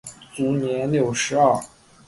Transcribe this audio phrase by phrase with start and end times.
[0.35, 1.61] 卒年六十二。